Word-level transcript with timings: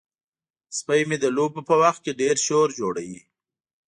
سپی 0.77 1.01
مې 1.07 1.17
د 1.23 1.25
لوبو 1.37 1.61
په 1.69 1.75
وخت 1.83 2.01
کې 2.05 2.17
ډیر 2.21 2.35
شور 2.47 2.67
جوړوي. 2.79 3.21